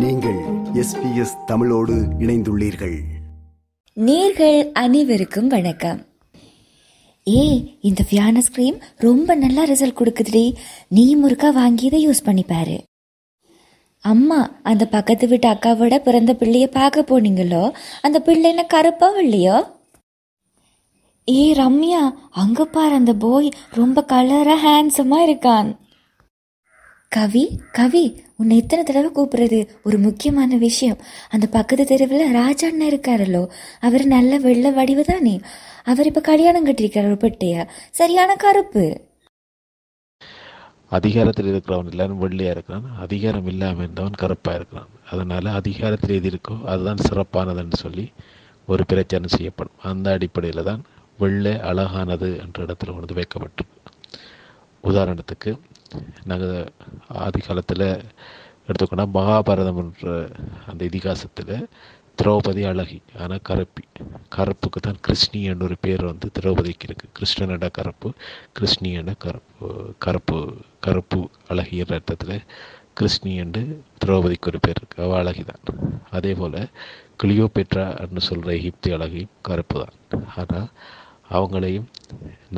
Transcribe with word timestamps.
நீங்கள் 0.00 0.38
எஸ்பிஎஸ் 0.74 1.44
தமிழோடு 1.46 1.94
இணைந்துள்ளீர்கள். 2.18 3.00
நேர்கள் 3.94 4.72
அனைவருக்கும் 4.72 5.46
வணக்கம். 5.46 6.06
ஏ 7.28 7.76
இந்த 7.80 8.04
ஃபியானஸ் 8.10 8.50
கிரீம் 8.52 8.78
ரொம்ப 8.96 9.34
நல்லா 9.34 9.64
ரிசல்ட் 9.64 9.98
கொடுக்குதுடி. 10.00 10.54
நீ 10.88 11.16
முறுக்கா 11.16 11.50
வாங்கி 11.52 11.84
இதை 11.84 12.08
யூஸ் 12.08 12.24
பண்ணி 12.24 12.42
பாரு 12.42 12.82
அம்மா 14.00 14.50
அந்த 14.62 14.86
பக்கத்து 14.86 15.28
வீட்டு 15.28 15.48
அக்காவோட 15.48 15.98
பிறந்த 15.98 16.36
பிள்ளைய 16.38 16.66
பார்க்க 16.66 17.04
போனீங்களோ? 17.10 17.72
அந்த 18.02 18.20
பிள்ளை 18.20 18.48
என்ன 18.48 18.64
கருப்பா 18.64 19.08
இல்லையோ? 19.08 19.78
ஏ 21.28 21.52
ரம்யா 21.52 22.10
அங்க 22.30 22.64
பாரு 22.64 22.94
அந்த 22.94 23.14
போய் 23.14 23.50
ரொம்ப 23.70 24.04
கலரா 24.08 24.56
ஹேண்ட்ஸமா 24.66 25.30
இருக்கான். 25.30 25.76
கவி 27.16 27.60
கவி 27.72 28.02
உன்னை 28.36 28.56
எத்தனை 28.56 28.82
தடவை 28.84 29.08
கூப்பிடுறது 29.14 29.68
ஒரு 29.82 29.98
முக்கியமான 29.98 30.56
விஷயம். 30.56 30.98
அந்த 31.30 31.46
பக்கத்து 31.46 31.84
தெருவில் 31.84 32.32
ராஜா 32.32 32.66
அண்ணன் 32.68 32.90
இருக்காரல்லோ. 32.90 33.40
அவர் 33.80 34.04
நல்ல 34.06 34.38
வெள்ள 34.38 34.70
வடிவு 34.70 35.04
தானே. 35.04 35.40
அவர் 35.84 36.06
இப்ப 36.06 36.20
கல்யாணம் 36.20 36.66
கட்டியிருக்காரு 36.66 37.04
ஒரு 37.04 37.16
பெட்டைய. 37.16 37.54
சரியான 37.90 38.36
கருப்பு. 38.36 38.84
அதிகாரத்தில் 40.88 41.50
இருக்கிறவன் 41.52 41.90
எல்லாரும் 41.90 42.18
வெள்ளையாக 42.18 42.54
இருக்கிறான். 42.56 42.86
அதிகாரம் 42.98 43.46
இல்லாமல் 43.46 43.82
இருந்தவன் 43.82 44.20
கருப்பாக 44.22 44.56
இருக்கிறான். 44.56 44.88
அதனால் 45.10 45.44
அதிகாரத்தில் 45.44 46.16
எது 46.16 46.30
இருக்கோ 46.30 46.56
அதுதான் 46.64 47.04
சிறப்பானதுன்னு 47.08 47.80
சொல்லி 47.84 48.12
ஒரு 48.66 48.84
பிரச்சாரம் 48.86 49.34
செய்யப்படும். 49.36 49.78
அந்த 49.82 50.10
அடிப்படையில் 50.10 50.68
தான் 50.70 50.84
வெள்ளை 51.18 51.58
அழகானது 51.70 52.30
என்ற 52.44 52.64
இடத்துல 52.64 52.94
கொண்டு 52.94 53.14
வைக்கப்பட்டிருக்கு. 53.14 53.76
உதாரணத்துக்கு 54.84 55.50
நாங்கள் 56.24 56.56
ஆதி 57.18 57.40
காலத்தில் 57.40 57.86
எடுத்துக்கோனால் 58.68 59.14
மகாபாரதம் 59.14 59.80
என்ற 59.82 60.10
அந்த 60.66 60.82
இதிகாசத்தில் 60.84 61.54
திரௌபதி 62.18 62.62
அழகி 62.64 62.98
ஆனால் 63.18 63.42
கருப்பி 63.42 63.82
கருப்புக்கு 64.28 64.80
தான் 64.80 64.98
கிருஷ்ணி 65.00 65.40
என்ற 65.42 65.62
ஒரு 65.64 65.76
பேர் 65.80 66.02
வந்து 66.04 66.26
திரௌபதிக்கு 66.38 66.86
இருக்குது 66.86 67.12
கிருஷ்ணனட 67.16 67.68
கருப்பு 67.70 68.08
கிருஷ்ணி 68.52 68.90
என்ற 68.92 69.12
கருப்பு 69.18 69.68
கருப்பு 69.98 70.38
கருப்பு 70.80 71.20
அழகி 71.48 71.76
என்ற 71.76 71.94
அர்த்தத்தில் 71.94 72.44
கிருஷ்ணி 72.94 73.32
என்று 73.36 73.62
திரௌபதிக்கு 74.04 74.50
ஒரு 74.50 74.60
பேர் 74.60 74.80
இருக்குது 74.80 75.04
அவள் 75.04 75.20
அழகி 75.20 75.44
தான் 75.44 75.80
அதே 76.10 76.32
போல் 76.34 76.60
கிளியோபெட்ரா 77.22 77.86
என்று 78.00 78.20
சொல்கிற 78.20 78.50
எகிப்தி 78.52 78.90
அழகியும் 78.92 79.34
கருப்பு 79.42 79.78
தான் 79.80 80.26
ஆனால் 80.34 80.68
அவங்களையும் 81.36 81.88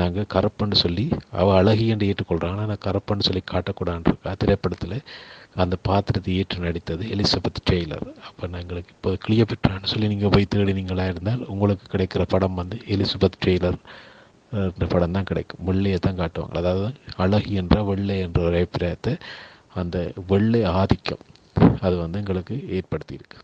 நாங்கள் 0.01 0.29
கரப்பன்னு 0.35 0.77
சொல்லி 0.85 1.05
அவள் 1.41 1.59
அழகி 1.61 1.87
என்று 1.95 2.09
ஏற்றுக்கொள்கிறாங்க 2.11 2.57
ஆனால் 2.57 2.71
நான் 2.73 2.85
கருப்புன்னு 2.87 3.27
சொல்லி 3.29 3.43
காட்டக்கூடாதுன்ற 3.53 4.35
திரைப்படத்தில் 4.43 4.97
அந்த 5.63 5.75
பாத்திரத்தை 5.89 6.35
ஏற்று 6.41 6.59
நடித்தது 6.67 7.05
எலிசபெத் 7.15 7.61
டெய்லர். 7.71 8.07
அப்போ 8.29 8.45
நாங்களுக்கு 8.55 8.95
இப்போ 8.97 9.11
கிளியோபெட்ரான்னு 9.25 9.91
சொல்லி 9.93 10.09
நீங்கள் 10.13 10.33
போய் 10.35 10.53
தேடினீங்களா 10.55 11.07
இருந்தால் 11.13 11.43
உங்களுக்கு 11.55 11.87
கிடைக்கிற 11.95 12.25
படம் 12.35 12.59
வந்து 12.63 12.79
எலிசபெத் 12.95 13.39
டெய்லர் 13.47 13.79
இந்த 14.73 14.87
படம் 14.95 15.15
தான் 15.17 15.29
கிடைக்கும். 15.31 15.63
வெள்ளையை 15.69 15.99
தான் 16.07 16.19
காட்டுவாங்க. 16.23 16.57
அதாவது 16.63 16.89
அழகி 17.25 17.53
என்ற 17.63 17.77
வெள்ளை 17.91 18.17
என்ற 18.27 18.41
ஒரு 18.49 18.57
அபிப்பிராயத்தை 18.61 19.15
அந்த 19.83 19.97
வெள்ளை 20.33 20.63
ஆதிக்கம் 20.81 21.25
அது 21.87 21.95
வந்து 22.05 22.21
எங்களுக்கு 22.23 22.55
ஏற்படுத்தியிருக்கு. 22.79 23.39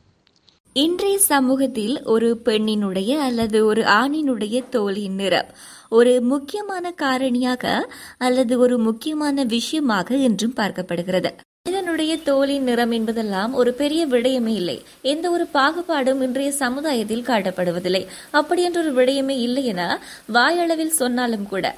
இன்றைய 0.80 1.18
சமூகத்தில் 1.32 1.94
ஒரு 2.04 2.28
பெண்ணினுடைய 2.46 3.12
அல்லது 3.26 3.58
ஒரு 3.66 3.82
ஆணினுடைய 4.00 4.56
தோலின் 4.74 5.16
நிறம். 5.20 5.48
ஒரு 5.88 6.12
முக்கியமான 6.32 6.92
காரணியாக 7.02 7.64
அல்லது 8.18 8.54
ஒரு 8.58 8.76
முக்கியமான 8.78 9.44
விஷயமாக 9.54 10.18
என்றும் 10.28 10.54
பார்க்கப்படுகிறது. 10.56 11.30
மனிதனுடைய 11.62 12.12
தோலின் 12.28 12.66
நிறம் 12.70 12.92
என்பதெல்லாம் 12.98 13.52
ஒரு 13.54 13.72
பெரிய 13.72 14.02
விடயமே 14.06 14.54
இல்லை. 14.60 14.76
எந்த 15.02 15.26
ஒரு 15.30 15.46
பாகுபாடும் 15.54 16.22
இன்றைய 16.22 16.52
சமுதாயத்தில் 16.62 17.28
காட்டப்படுவதில்லை. 17.30 18.04
அப்படி 18.30 18.62
என்ற 18.62 18.80
ஒரு 18.84 18.92
விடயமே 18.98 19.36
இல்லை 19.48 19.64
என 19.64 19.82
வாயளவில் 20.38 20.98
சொன்னாலும் 21.02 21.46
கூட. 21.48 21.74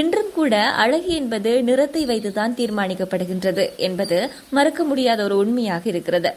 இன்றும் 0.00 0.34
கூட 0.34 0.54
அழகு 0.82 1.12
என்பது 1.14 1.52
நிறத்தை 1.62 2.04
வைத்துதான் 2.06 2.60
தீர்மானிக்கப்படுகின்றது 2.60 3.66
என்பது 3.88 4.20
மறுக்க 4.50 4.84
முடியாத 4.84 5.22
ஒரு 5.24 5.36
உண்மையாக 5.36 5.84
இருக்கிறது. 5.84 6.32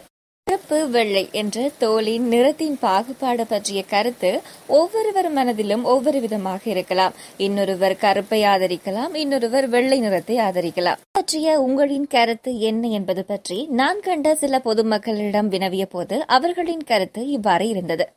கருப்பு 0.47 0.77
வெள்ளை 0.93 1.21
என்ற 1.39 1.57
தோலின் 1.81 2.25
நிறத்தின் 2.31 2.75
பாகுபாடு 2.81 3.43
பற்றிய 3.51 3.79
கருத்து 3.91 4.31
ஒவ்வொருவர் 4.77 5.29
மனதிலும் 5.37 5.83
ஒவ்வொரு 5.93 6.19
விதமாக 6.25 6.61
இருக்கலாம். 6.73 7.13
இன்னொருவர் 7.45 7.95
கருப்பை 8.03 8.39
ஆதரிக்கலாம் 8.51 9.13
இன்னொருவர் 9.21 9.67
வெள்ளை 9.75 9.97
நிறத்தை 10.05 10.35
ஆதரிக்கலாம். 10.47 10.99
பற்றிய 11.17 11.55
உங்களின் 11.65 12.07
கருத்து 12.15 12.53
என்ன 12.69 12.91
என்பது 12.99 13.23
பற்றி 13.31 13.57
நான் 13.81 14.03
கண்ட 14.07 14.35
சில 14.43 14.61
பொதுமக்களிடம் 14.67 15.51
வினவிய 15.55 15.87
போது 15.95 16.17
அவர்களின் 16.37 16.85
கருத்து 16.91 17.23
இவ்வாறு 17.37 17.67
இருந்தது. 17.73 18.07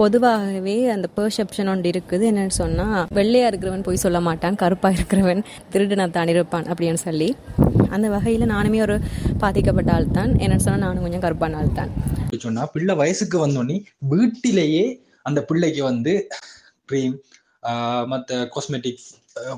பொதுவாகவே 0.00 0.76
அந்த 0.92 1.06
பெர்செப்ஷன் 1.16 1.70
ஒன்று 1.72 1.88
இருக்குது. 1.94 2.24
என்னன்னு 2.30 2.58
சொன்னா 2.62 2.86
வெள்ளையா 3.18 3.48
இருக்கிறவன் 3.50 3.86
போய் 3.88 4.04
சொல்ல 4.04 4.20
மாட்டான் 4.28 4.60
கருப்பா 4.62 4.90
இருக்கிறவன் 4.98 5.42
திருடனா 5.72 6.06
தான் 6.18 6.32
இருப்பான் 6.34 6.68
அப்படின்னு 6.72 7.00
சொல்லி. 7.08 7.28
அந்த 7.96 8.06
வகையில 8.14 8.48
நானுமே 8.54 8.80
ஒரு 8.86 8.96
பாதிக்கப்பட்ட 9.44 9.92
ஆள் 9.96 10.08
தான் 10.18 10.32
என்னன்னு 10.44 10.64
சொன்னா 10.66 10.84
நானும் 10.86 11.04
கொஞ்சம் 11.06 11.24
கருப்பான 11.26 11.58
ஆள் 11.60 11.76
தான் 11.80 11.92
சொன்னா 12.46 12.64
பிள்ளை 12.74 12.94
வயசுக்கு 13.02 13.38
வந்தோடனே 13.46 13.76
வீட்டிலேயே 14.14 14.84
அந்த 15.22 15.40
பிள்ளைக்கு 15.48 15.82
வந்து 15.90 16.12
க்ரீம் 16.90 17.16
மற்ற 18.12 18.36
காஸ்மெட்டிக்ஸ் 18.54 19.08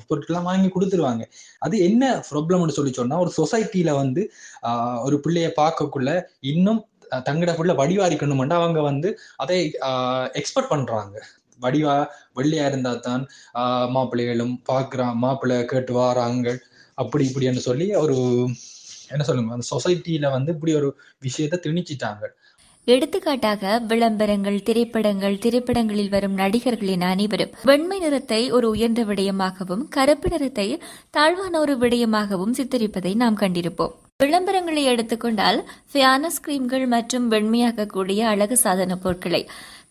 பொருட்கள்லாம் 0.08 0.48
வாங்கி 0.48 0.68
கொடுத்துருவாங்க. 0.74 1.22
அது 1.64 1.74
என்ன 1.88 2.04
ப்ராப்ளம்னு 2.30 2.76
சொல்லி 2.78 2.92
சொன்னா 2.98 3.18
ஒரு 3.24 3.30
சொசைட்டில 3.38 3.90
வந்து 4.02 4.22
ஒரு 5.06 5.16
பிள்ளைய 5.24 5.48
பார்க்கக்குள்ள 5.60 6.10
இன்னும் 6.52 6.80
தங்கட 7.28 7.52
புள்ள 7.58 7.72
வடிவா 7.80 8.06
அவங்க 8.60 8.80
வந்து 8.90 9.08
அதை 9.44 9.58
எக்ஸ்பெக்ட் 10.40 10.72
பண்றாங்க. 10.74 11.14
வடிவா 11.64 11.96
வெள்ளையா 12.38 12.66
இருந்தா 12.70 12.92
தான் 13.08 13.24
மாப்பிள்ளைகளும் 13.96 14.54
பார்க்குறான் 14.72 15.16
மாப்பிள்ளை 15.24 15.58
கேட்டு 15.72 15.94
வாராங்கள் 15.98 16.58
அப்படி 17.02 17.24
இப்படின்னு 17.28 17.62
சொல்லி 17.68 17.88
ஒரு 18.04 18.16
என்ன 19.12 19.22
சொல்லுங்க 19.28 19.56
அந்த 19.56 19.66
சொசைட்டில 19.74 20.26
வந்து 20.36 20.50
இப்படி 20.54 20.72
ஒரு 20.80 20.88
விஷயத்த 21.26 21.56
திணிச்சிட்டாங்க. 21.64 22.24
எடுத்துக்காட்டாக 22.88 23.62
விளம்பரங்கள் 23.88 24.58
திரைப்படங்கள் 24.66 25.40
திரைப்படங்களில் 25.44 26.12
வரும் 26.14 26.36
நடிகர்களின் 26.40 27.04
அனைவரும் 27.08 27.52
வெண்மை 27.70 27.98
நிறத்தை 28.04 28.40
ஒரு 28.56 28.66
உயர்ந்த 28.74 29.02
விடயமாகவும் 29.10 29.82
கருப்பு 29.96 30.30
நிறத்தை 30.32 30.68
தாழ்வான 31.16 31.54
ஒரு 31.64 31.74
விடயமாகவும் 31.82 32.54
சித்தரிப்பதை 32.58 33.12
நாம் 33.22 33.40
கண்டிருப்போம். 33.42 33.92
விளம்பரங்களை 34.24 34.82
எடுத்துக்கொண்டால் 34.92 35.58
ஃபியானஸ் 35.90 36.40
கிரீம்கள் 36.46 36.86
மற்றும் 36.94 37.26
வெண்மையாக்கக்கூடிய 37.34 38.20
அழகு 38.32 38.56
சாதன 38.64 38.96
பொருட்களை 39.04 39.42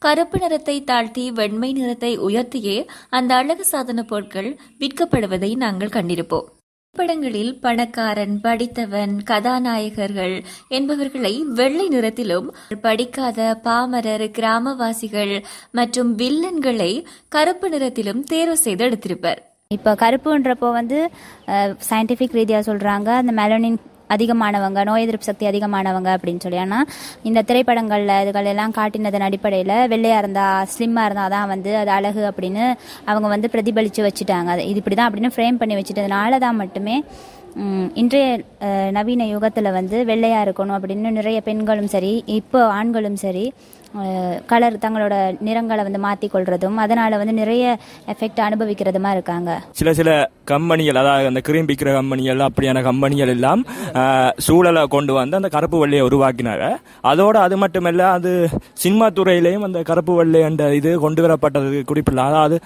கருப்பு 0.02 0.38
நிறத்தை 0.42 0.76
தாழ்த்தி 0.90 1.24
வெண்மை 1.38 1.70
நிறத்தை 1.78 2.12
உயர்த்தியே 2.28 2.76
அந்த 3.18 3.32
அழகு 3.40 3.66
சாதன 3.72 4.04
பொருட்கள் 4.12 4.48
விற்கப்படுவதை 4.82 5.50
நாங்கள் 5.64 5.96
கண்டிருப்போம். 5.96 6.48
படங்களில் 6.96 7.52
பணக்காரன் 7.64 8.36
படித்தவன் 8.46 9.14
கதாநாயகர்கள் 9.32 10.36
என்பவர்களை 10.78 11.34
வெள்ளை 11.60 11.86
நிறத்திலும் 11.88 12.48
படிக்காத 12.86 13.50
பாமரர் 13.66 14.26
கிராமவாசிகள் 14.38 15.36
மற்றும் 15.80 16.10
வில்லன்களை 16.22 16.92
கருப்பு 17.36 17.70
நிறத்திலும் 17.70 18.24
தேர்வு 18.32 18.58
செய்து 18.66 18.86
எடுத்திருப்பர். 18.88 19.40
இப்போ 19.72 19.92
கருப்புன்றப்போ 20.04 20.70
வந்து 20.80 21.00
சயின்டிஃபிக் 21.90 22.38
ரீதியாக 22.40 22.64
சொல்கிறாங்க 22.72 23.10
அந்த 23.22 23.34
மெலனின் 23.42 23.80
அதிகமானவங்க 24.16 24.84
நோய் 24.90 25.06
எதிர்ப்பு 25.06 25.30
சக்தி 25.30 25.48
அதிகமானவங்க 25.52 26.10
அப்படின்னு 26.18 26.44
சொல்லி. 26.46 26.60
ஆனால் 26.66 26.86
இந்த 27.30 27.44
திரைப்படங்களில் 27.52 28.16
இதுகள் 28.24 28.52
எல்லாம் 28.54 28.76
காட்டினதன் 28.80 29.28
அடிப்படையில் 29.30 29.76
வெள்ளையாக 29.94 30.24
இருந்தால் 30.24 30.70
ஸ்லிம்மாக 30.76 31.08
இருந்தால் 31.10 31.34
தான் 31.38 31.50
வந்து 31.54 31.74
அது 31.82 31.92
அழகு 31.98 32.24
அப்படின்னு 32.32 32.66
அவங்க 33.12 33.28
வந்து 33.36 33.52
பிரதிபலித்து 33.56 34.08
வச்சுட்டாங்க. 34.10 34.50
அது 34.56 34.64
இது 34.72 34.82
இப்படி 34.84 34.98
தான் 35.02 35.10
அப்படின்னு 35.10 35.34
ஃப்ரேம் 35.36 35.60
பண்ணி 35.64 35.78
வச்சுட்டதுனால 35.80 36.40
தான் 36.46 36.60
மட்டுமே 36.64 36.98
இன்றைய 38.02 38.26
நவீன 38.98 39.26
யுகத்தில் 39.34 39.76
வந்து 39.80 39.98
வெள்ளையாக 40.12 40.46
இருக்கணும் 40.46 40.78
அப்படின்னு 40.78 41.18
நிறைய 41.20 41.40
பெண்களும் 41.50 41.92
சரி 41.96 42.14
இப்போ 42.40 42.62
ஆண்களும் 42.78 43.20
சரி 43.26 43.46
கலர் 44.52 44.76
தங்களோட 44.82 45.14
நிறங்களை 45.46 45.84
வந்து 45.86 46.02
மாற்றி 46.04 46.28
கொள்றதும் 46.34 46.76
அதனால 46.84 47.18
வந்து 47.22 47.34
நிறைய 47.40 47.64
எஃபெக்ட் 48.14 48.42
அனுபவிக்கிறதுமா 48.48 49.12
இருக்காங்க. 49.16 49.50
சில 49.80 49.94
சில 50.00 50.10
கம்பெனிகள் 50.52 51.00
அதாவது 51.02 51.30
அந்த 51.32 51.42
கிரீம் 51.48 51.70
பிக்கிற 51.70 51.94
கம்பெனிகள் 51.98 52.46
அப்படியான 52.48 52.84
கம்பெனிகள் 52.90 53.32
எல்லாம் 53.36 53.62
சூழலை 54.48 54.84
கொண்டு 54.96 55.14
வந்து 55.20 55.40
அந்த 55.40 55.50
கருப்பு 55.56 55.80
வெள்ளையை 55.84 56.04
உருவாக்கினாங்க. 56.10 56.68
அதோட 57.12 57.36
அது 57.46 57.58
மட்டுமல்ல 57.64 58.06
அது 58.18 58.34
சினிமா 58.84 59.08
துறையிலையும் 59.20 59.68
அந்த 59.70 59.82
கருப்பு 59.92 60.16
வெள்ளை 60.20 60.42
என்ற 60.50 60.70
இது 60.80 60.92
கொண்டு 61.06 61.24
வரப்பட்டது 61.28 61.82
குறிப்பிடலாம். 61.92 62.30
அதாவது 62.34 62.60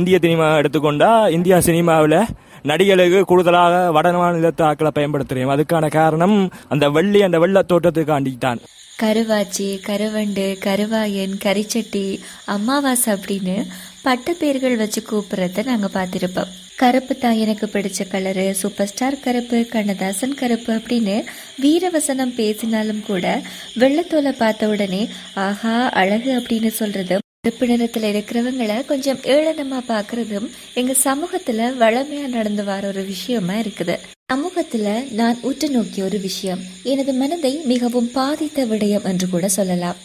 இந்திய 0.00 0.18
சினிமா 0.26 0.48
எடுத்துக்கொண்டா 0.62 1.10
இந்தியா 1.38 1.58
சினிமாவில் 1.70 2.20
நடிகளுக்கு 2.64 3.24
கூடுதலாக 3.24 3.90
வட 3.90 4.12
மாநிலத்தாக்களை 4.12 4.90
பயன்படுத்துறோம் 4.94 5.52
அதுக்கான 5.54 5.88
காரணம் 5.88 6.50
அந்த 6.68 6.90
வெள்ளி 6.90 7.22
அந்த 7.22 7.38
வெள்ள 7.38 7.62
தோட்டத்துக்காண்டித்தான் 7.62 8.60
கருவாச்சி 9.00 9.80
கருவண்டு 9.86 10.58
கருவாயன் 10.58 11.34
கரிச்சட்டி 11.44 12.18
அமாவாசை 12.44 13.12
அப்படின்னு 13.12 13.56
பட்ட 14.02 14.32
பேர்கள் 14.32 14.76
வச்சு 14.76 15.00
கூப்பிடுறத 15.00 15.64
நாங்க 15.64 15.88
பார்த்துருப்போம். 15.94 16.52
கருப்பு 16.76 17.16
தான் 17.16 17.36
எனக்கு 17.36 17.66
பிடிச்ச 17.66 18.06
கலரு 18.12 18.50
சூப்பர் 18.50 18.86
ஸ்டார் 18.86 19.20
கருப்பு 19.20 19.66
கண்ணதாசன் 19.66 20.34
கருப்பு 20.34 20.72
அப்படின்னு 20.72 21.16
வீரவசனம் 21.62 22.34
பேசினாலும் 22.34 23.04
கூட 23.06 23.42
வெள்ளத்தோலை 23.78 24.32
பார்த்த 24.38 24.68
உடனே 24.68 25.08
ஆஹா 25.34 25.88
அழகு 25.88 26.32
அப்படின்னு 26.40 26.66
சொல்றது 26.66 27.18
கருப்பு 27.44 27.66
இருக்கிறவங்களை 27.66 28.08
இருக்கிறவங்கள 28.10 28.84
கொஞ்சம் 28.84 29.16
ஏளனமா 29.16 29.78
பாக்குறதும் 29.88 30.46
எங்க 30.74 30.94
சமூகத்துல 31.04 31.66
வளமையா 31.82 32.26
நடந்து 32.26 32.64
வர 32.64 32.88
ஒரு 32.88 33.02
விஷயமா 33.04 33.52
இருக்குது. 33.52 33.96
சமூகத்துல 34.32 35.12
நான் 35.12 35.38
உற்று 35.42 35.70
நோக்கிய 35.70 36.04
ஒரு 36.04 36.18
விஷயம் 36.18 36.58
எனது 36.82 37.12
மனதை 37.12 37.60
மிகவும் 37.64 38.10
பாதித்த 38.10 38.66
விடயம் 38.66 39.04
என்று 39.04 39.28
கூட 39.28 39.48
சொல்லலாம். 39.48 39.96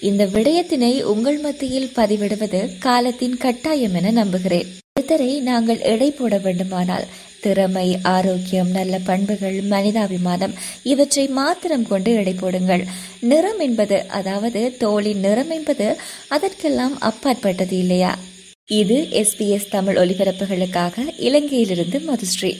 இந்த 0.00 0.26
விடயத்தினை 0.26 1.02
உங்கள் 1.02 1.38
மத்தியில் 1.38 1.92
பதிவிடுவது 1.96 2.78
காலத்தின் 2.78 3.36
கட்டாயம் 3.36 3.94
என 3.94 4.10
நம்புகிறேன். 4.10 4.66
ஒருத்தரை 5.08 5.40
நாங்கள் 5.40 5.78
எடை 5.78 6.10
போட 6.10 6.38
வேண்டுமானால் 6.38 7.04
திறமை 7.40 7.98
ஆரோக்கியம் 8.02 8.70
நல்ல 8.70 8.98
பண்புகள் 8.98 9.62
மனிதாபிமானம் 9.64 10.54
இவற்றை 10.82 11.26
மாத்திரம் 11.26 11.86
கொண்டு 11.86 12.14
எடை 12.14 12.32
போடுங்கள். 12.32 12.84
நிறம் 13.20 13.58
என்பது 13.58 14.08
அதாவது 14.08 14.76
தோளின் 14.78 15.20
நிறம் 15.20 15.50
என்பது 15.50 15.96
அதற்கெல்லாம் 16.28 17.00
அப்பாற்பட்டது 17.00 17.78
இல்லையா? 17.78 18.18
இது 18.66 19.06
எஸ்பிஎஸ் 19.10 19.68
தமிழ் 19.70 19.96
ஒலிபரப்புகளுக்காக 19.96 20.96
இலங்கையிலிருந்து 21.18 22.10
மதுஸ்ரீ. 22.10 22.54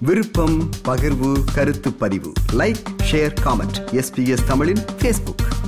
விருப்பம் 0.00 0.70
பகிர்வு 0.84 1.32
கருத்து 1.54 1.92
பதிவு. 1.92 2.32
லைக் 2.52 2.84
ஷேர் 3.10 3.34
காமெண்ட் 3.44 3.78
எஸ்பிஎஸ் 3.92 4.46
தமிழின் 4.46 4.84
ஃபேஸ்புக் 5.02 5.63